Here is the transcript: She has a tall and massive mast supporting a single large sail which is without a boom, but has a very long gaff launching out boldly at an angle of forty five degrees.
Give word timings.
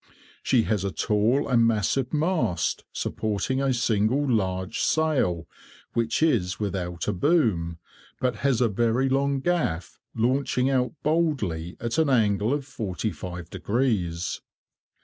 She 0.41 0.63
has 0.63 0.83
a 0.83 0.89
tall 0.91 1.47
and 1.47 1.67
massive 1.67 2.11
mast 2.11 2.85
supporting 2.91 3.61
a 3.61 3.71
single 3.71 4.27
large 4.27 4.79
sail 4.79 5.47
which 5.93 6.23
is 6.23 6.59
without 6.59 7.07
a 7.07 7.13
boom, 7.13 7.77
but 8.19 8.37
has 8.37 8.61
a 8.61 8.67
very 8.67 9.07
long 9.09 9.41
gaff 9.41 9.99
launching 10.15 10.71
out 10.71 10.93
boldly 11.03 11.77
at 11.79 11.99
an 11.99 12.09
angle 12.09 12.51
of 12.51 12.65
forty 12.65 13.11
five 13.11 13.51
degrees. 13.51 14.41